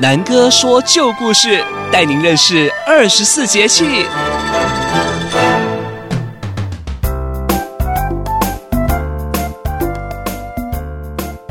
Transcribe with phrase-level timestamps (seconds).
[0.00, 1.62] 南哥说旧故事，
[1.92, 4.06] 带您认识二十四节气。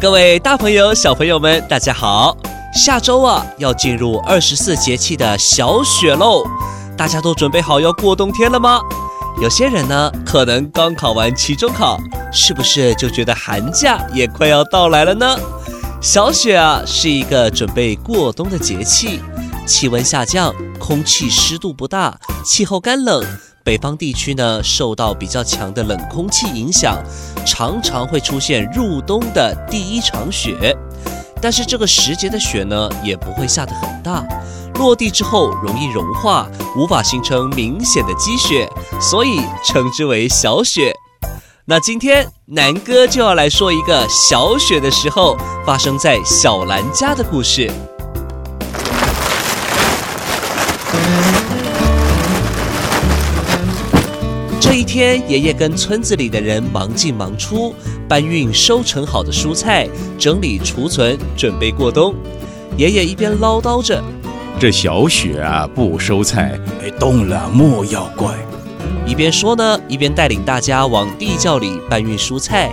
[0.02, 2.36] 各位大朋友、小朋友们，大家好！
[2.74, 6.44] 下周啊，要进入二十四节气的小雪喽，
[6.98, 8.80] 大家都准备好要过冬天了吗？
[9.42, 11.98] 有些人呢，可能刚考完期中考，
[12.30, 15.38] 是不是就觉得寒假也快要到来了呢？
[16.02, 19.22] 小雪啊，是一个准备过冬的节气，
[19.66, 23.23] 气温下降，空气湿度不大，气候干冷。
[23.63, 27.02] 北方地区呢，受到比较强的冷空气影响，
[27.46, 30.76] 常常会出现入冬的第一场雪。
[31.41, 34.21] 但是这个时节的雪呢，也不会下得很大，
[34.80, 36.48] 落地之后容易融化，
[36.78, 38.66] 无法形成明显的积雪，
[39.02, 40.96] 所以称之为小雪。
[41.66, 47.70] 那今天南哥就要来说一个小雪的时候发生在小兰家的故事。
[54.62, 57.76] 这一天，爷爷跟村子里的人忙进忙出，
[58.08, 62.16] 搬运收成好的蔬菜，整理储存，准备过冬。
[62.77, 64.02] 爷爷一边唠叨着
[64.59, 68.28] ：“这小雪啊，不收菜，哎，冻了莫要怪。”
[69.07, 72.69] 一边说呢，一边带领大家往地窖里搬运蔬菜。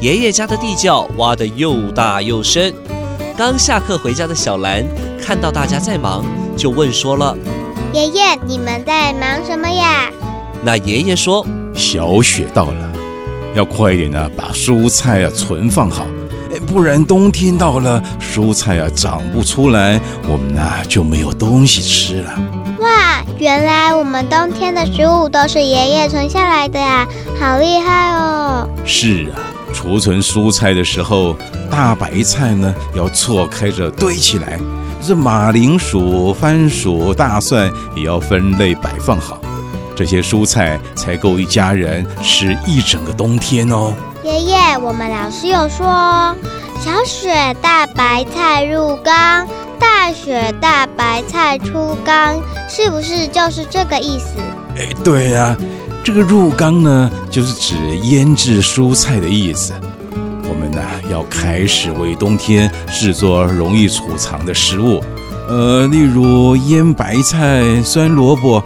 [0.00, 2.72] 爷爷家的地窖挖得又大又深。
[3.36, 4.82] 刚下课回家的小兰
[5.20, 6.24] 看到大家在忙，
[6.56, 7.36] 就问说了
[7.92, 10.10] ：“爷爷，你们在忙什么呀？”
[10.64, 12.92] 那爷爷说：“小雪到了，
[13.54, 16.06] 要快一点呢，把蔬菜啊存放好，
[16.66, 22.30] 不然冬天到了，蔬菜啊长不出来，我们呢就没有东西吃了。”
[22.80, 27.06] 哇，原来我们冬天的食物都是爷爷存下来的呀，
[27.40, 28.68] 好厉害哦！
[28.84, 29.40] 是啊，
[29.72, 31.34] 储存蔬菜的时候，
[31.70, 34.58] 大白菜呢要错开着堆起来，
[35.00, 39.40] 这马铃薯、番薯、大蒜也要分类摆放好，
[39.96, 43.94] 这些蔬菜才够一家人吃一整个冬天哦。
[44.26, 45.86] 爷爷，我们老师有说，
[46.80, 49.46] 小雪大白菜入缸。
[49.78, 52.34] 大雪大白菜出缸，
[52.68, 54.40] 是不是就是这个意思？
[54.76, 55.56] 哎，对呀，
[56.02, 59.72] 这个入缸呢，就是指腌制蔬菜的意思。
[60.48, 65.00] 我们呢，要开始为冬天制作容易储藏的食物，
[65.48, 68.60] 呃，例如腌白菜、酸萝卜，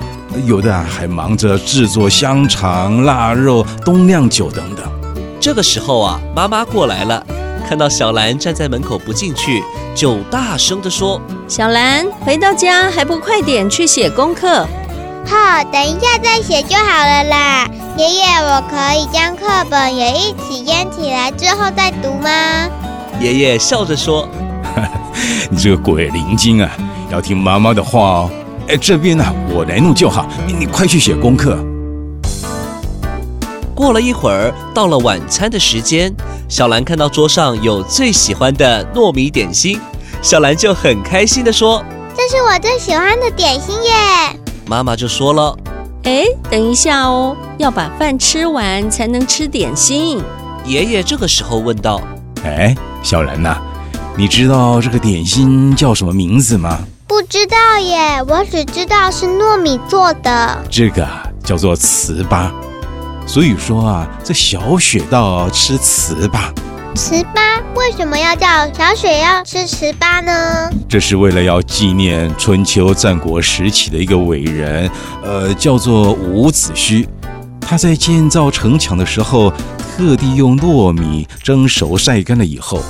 [0.47, 5.00] 有的还忙着制作香肠、腊肉、冬酿酒等等。
[5.41, 7.25] 这个时候啊，妈妈过来了。
[7.67, 9.63] 看到小兰站在门口不进去，
[9.95, 11.19] 就大声地说
[11.49, 14.67] ：“小兰，回到家还不快点去写功课？
[15.25, 17.67] 好，等一下再写就好了啦。
[17.97, 22.69] 爷爷，我可以将课本也一起腌起来之后再读吗？”
[23.19, 24.29] 爷爷笑着说
[25.49, 26.71] ：“你这个鬼灵精啊，
[27.11, 28.31] 要听妈妈的话哦。
[28.69, 29.25] 哎，这边呢，
[29.55, 31.57] 我来弄就好，你你快去写功课。”
[33.81, 36.15] 过了一会儿，到了晚餐的时间，
[36.51, 39.81] 小兰看到桌上有最喜欢的糯米点心，
[40.21, 41.83] 小兰就很开心地说
[42.15, 44.39] ：“这是我最喜欢的点心耶！”
[44.69, 45.57] 妈妈就说了
[46.05, 50.23] ：“哎，等一下哦，要把饭吃完才能吃点心。”
[50.67, 52.03] 爷爷这个时候问道
[52.45, 53.57] ：“哎，小兰呐，
[54.15, 60.59] 你知道这个点心叫什么名字吗？”“不知道耶，我只知道是糯米做的。
[60.71, 61.09] ”“这个
[61.43, 62.51] 叫做糍粑。”
[63.33, 66.53] 所以说啊，这小雪到吃糍粑。
[66.97, 70.69] 糍粑为什么要叫小雪要吃糍粑呢？
[70.89, 74.91] 这是为了要纪念春秋战国时期的一个伟人，
[75.23, 77.07] 呃，叫做伍子胥。
[77.61, 79.53] 他在建造城墙的时候，
[79.97, 82.83] 特地用糯米蒸熟晒干了以后，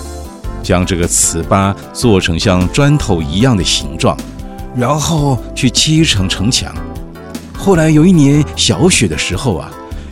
[0.63, 4.17] 将这个糍粑做成像砖头一样的形状，
[4.75, 6.75] 然后去砌成城墙。
[7.59, 9.71] 后来有一年小雪的时候啊。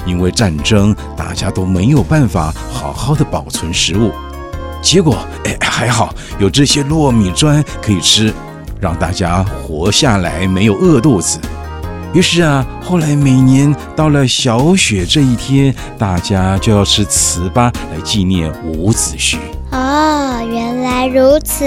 [0.09, 4.11] 因为战争，大家都没有办法好好的保存食物，
[4.81, 8.32] 结果哎，还好有这些糯米砖可以吃，
[8.81, 11.38] 让大家活下来，没有饿肚子。
[12.15, 19.37] 于是啊，后来每年到了小雪这一天，大家就要吃糍粑来纪念伍子胥。
[19.73, 21.65] 哦，原来如此。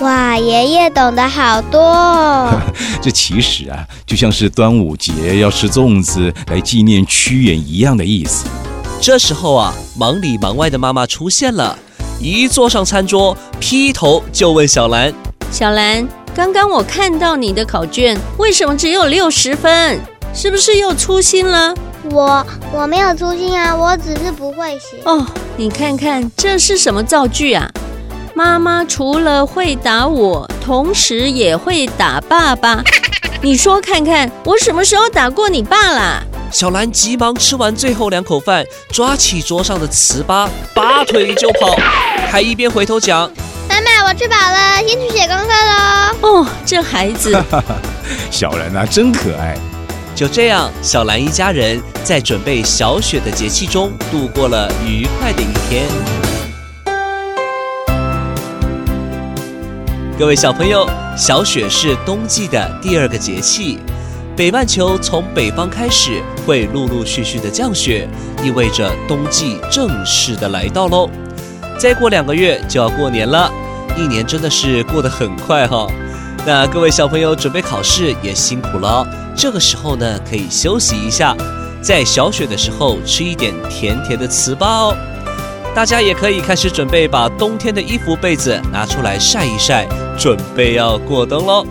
[0.00, 2.50] 哇，爷爷懂得好多哦。
[3.00, 8.46] 这其实啊，就像是端午节要吃粽子来纪念屈原一样的意思。
[9.00, 11.78] 这时候啊，忙里忙外的妈妈出现了，
[12.20, 15.12] 一坐上餐桌，劈头就问小兰
[15.50, 19.98] ：“小兰，刚刚我看到你的考卷，为什么只有六十分？
[20.34, 21.74] 是不是又粗心了？”
[22.12, 24.98] 我我没有粗心啊，我只是不会写。
[25.04, 25.26] 哦，
[25.56, 27.70] 你看看这是什么造句啊？
[28.36, 32.84] 妈妈除了会打我，同时也会打爸爸。
[33.40, 36.22] 你说看看，我什么时候打过你爸啦？
[36.52, 38.62] 小兰急忙吃完最后两口饭，
[38.92, 41.74] 抓起桌上的糍粑，拔腿就跑，
[42.30, 43.20] 还一边回头讲
[43.70, 47.42] ：“妈妈，我吃饱了，先去写功课喽。”哦，这孩子，
[48.30, 49.56] 小兰啊，真可爱。
[50.14, 56.35] 就这样，小兰一家人在准备小雪的节气中度过了愉快的一天。
[60.18, 63.78] 各位小朋友，小雪是冬季的第二个节气。
[64.34, 68.08] 北半球从北方开始会陆陆续续的降雪，
[68.42, 71.10] 意味着冬季正式的来到喽。
[71.78, 73.52] 再过两个月就要过年了，
[73.94, 75.86] 一年真的是过得很快哈。
[76.46, 81.36] 那各位小朋友准备考试也辛苦了，这个时候呢可以休息一下，
[81.82, 84.96] 在小雪的时候吃一点甜甜的糍粑哦。
[85.76, 89.86] 大家也可以开始准备把冬天的衣服被子拿出来晒一晒。
[90.18, 91.66] 准备要过冬喽！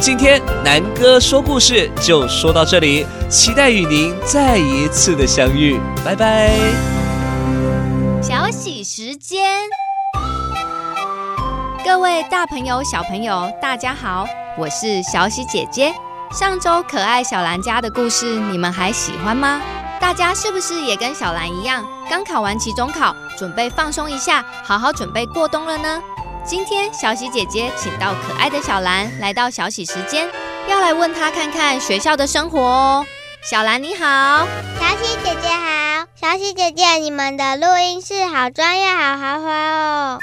[0.00, 6.52] 今天南哥说故事就说到这里，期待与您再一次的相遇，拜拜。
[8.22, 9.58] 小喜时间，
[11.84, 14.24] 各位大朋友、小朋友，大家好，
[14.56, 15.92] 我是小喜姐姐。
[16.30, 19.60] 上周可爱小兰家的故事，你们还喜欢吗？
[20.04, 26.02] 大家是不是也跟小兰一样，刚考完期中考，准备放松一下，好好准备过冬了呢？
[26.44, 30.28] 今天小喜姐姐请到可爱的小兰来到小喜时间，
[30.68, 33.06] 要来问她看看学校的生活哦。
[33.50, 34.46] 小兰你好，
[34.78, 40.18] 小喜姐姐好，小喜姐姐你们的录音室好专业，好豪华哦。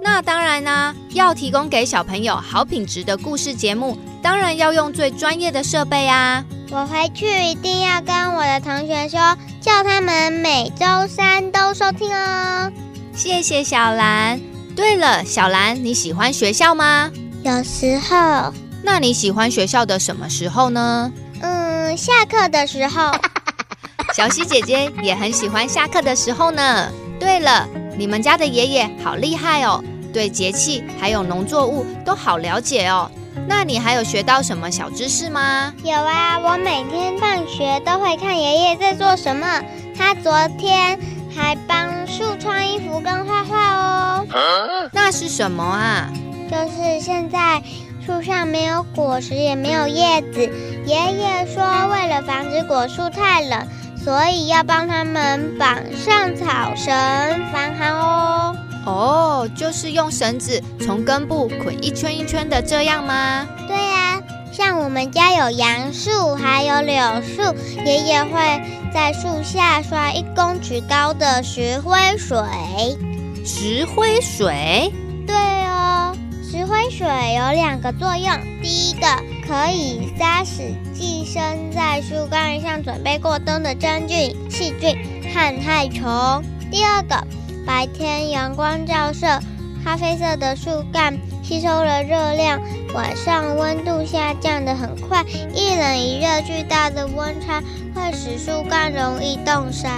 [0.00, 6.44] 那当然呢，要提供给小朋友好品质的故事节目，当然要用最专业的设备啊。
[6.74, 12.72] 我回去一定要跟我的同学说，叫他们每周三都收听哦。
[13.14, 14.40] 谢谢小兰。
[14.74, 17.10] 对了，小兰，你喜欢学校吗？
[17.42, 18.54] 有时候。
[18.82, 21.12] 那你喜欢学校的什么时候呢？
[21.42, 23.12] 嗯，下课的时候。
[24.16, 26.90] 小喜姐姐也很喜欢下课的时候呢。
[27.20, 33.10] 对了，你们家的爷爷好厉害哦，对节气还有农作物都好了解哦。
[33.46, 35.72] 那你还有学到什么小知识吗？
[35.82, 39.60] 有啊，我每天放学都会看爷爷在做什么。
[39.96, 40.98] 他昨天
[41.34, 44.26] 还帮树穿衣服跟画画哦。
[44.92, 46.10] 那是什么啊？
[46.50, 47.62] 就是现在
[48.04, 50.40] 树上没有果实，也没有叶子。
[50.84, 56.92] 爷爷说，为了防止果树太冷，所以要帮他们绑上草绳
[57.52, 58.56] 防寒哦。
[58.84, 63.46] 哦，就是用绳子从根部捆一圈一圈的这样吗？
[63.68, 64.20] 对呀，
[64.52, 67.42] 像我们家有杨树，还有柳树，
[67.84, 68.60] 爷爷会
[68.92, 72.36] 在树下刷一公尺高的石灰水。
[73.44, 74.92] 石灰水？
[75.26, 76.12] 对哦，
[76.42, 79.06] 石灰水有两个作用，第一个
[79.46, 80.60] 可以杀死
[80.92, 84.96] 寄生在树干上准备过冬的真菌、细菌
[85.32, 87.16] 和害虫，第二个。
[87.66, 89.26] 白天阳光照射，
[89.84, 92.60] 咖啡色的树干吸收了热量，
[92.94, 95.24] 晚上温度下降得很快，
[95.54, 97.62] 一冷一热，巨大的温差
[97.94, 99.90] 会使树干容易冻伤。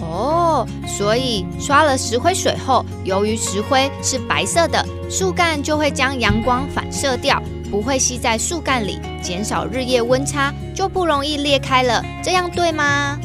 [0.00, 7.40] 哦，所以刷了石灰水后，由于石灰是白色的，树干就会将阳光反射掉，
[7.70, 12.04] 不会吸在树干里，减少日夜温差，就不容易裂开了。
[12.22, 13.16] 这样对吗？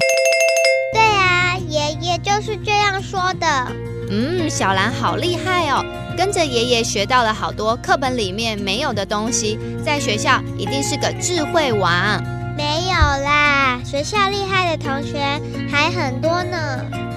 [2.18, 3.48] 就是这样说的。
[4.10, 5.86] 嗯，小兰好厉害哦，
[6.18, 12.24] 跟着爷爷学到了好多课本里面没有的东西，在学校一定是个智慧王。
[12.56, 15.20] 没有啦，学校厉害的同学
[15.70, 16.58] 还很多呢。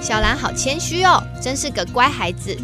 [0.01, 2.55] 小兰好谦虚哦，真是个乖孩子。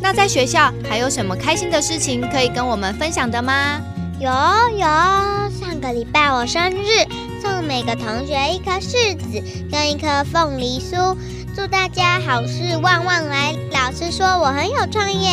[0.00, 3.80] 那在学校还有什么开心的事情可以跟我们分享的吗？
[4.18, 4.28] 有
[4.72, 7.06] 有，上个礼拜我生日，
[7.40, 11.16] 送每个同学一颗柿子跟一颗凤梨酥，
[11.58, 13.52] 祝大家好事旺旺来。
[13.72, 15.26] 老师说我很有创意。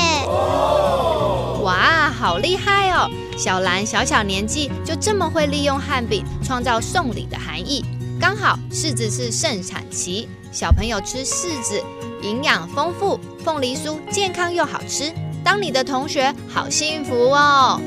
[1.61, 3.07] 哇，好厉害哦！
[3.37, 7.85] 小兰小小年纪就这么会利用汉饼创造送礼的含义。
[8.19, 11.79] 刚好柿子是盛产期，小朋友吃柿子
[12.23, 15.13] 营养丰富，凤梨酥健康又好吃。
[15.43, 17.79] 当你的同学好幸福哦！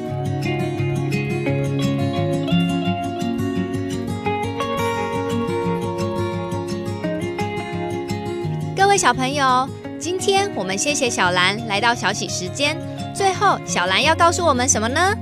[8.88, 9.68] 各位小朋友，
[10.00, 12.74] 今天我们谢谢小兰来到小喜时间。
[13.14, 15.14] 最后，小兰要告诉我们什么呢？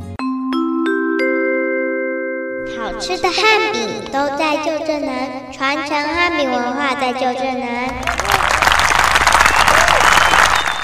[2.79, 7.89] 好吃的汉饼都在旧镇南，传承汉饼文化在旧镇南。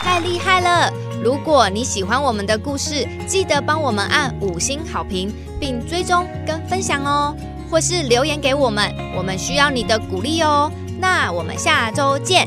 [0.03, 0.93] 太厉害了！
[1.23, 7.33] 如果你喜欢我们的故事，记得帮我们按五星好评，并追踪跟分享哦，
[7.71, 10.69] 或是留言给我们，我们需要你的鼓励哦。
[11.01, 12.47] 那我们下周见，